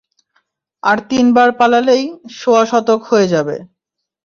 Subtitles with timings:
[0.83, 2.03] আর তিনবার পালালেই,
[2.31, 3.55] সোয়া শতক হয়ে যাবে।